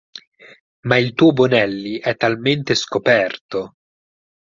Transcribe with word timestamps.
Ma 0.87 0.97
il 0.97 1.13
tuo 1.13 1.31
Bonelli 1.31 1.99
è 1.99 2.15
talmente 2.17 2.73
scoperto! 2.73 3.75